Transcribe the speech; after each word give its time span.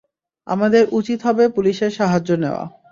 আমাদের 0.47 0.83
উচিৎ 0.91 1.19
হবে 1.23 1.43
পুলিশের 1.55 1.91
সাহায্য 1.91 2.29
নেওয়া। 2.35 2.63